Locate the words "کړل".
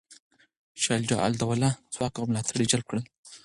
2.89-3.03